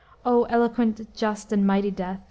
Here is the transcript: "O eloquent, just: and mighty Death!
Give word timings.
"O 0.25 0.45
eloquent, 0.45 1.13
just: 1.15 1.53
and 1.53 1.63
mighty 1.67 1.91
Death! 1.91 2.19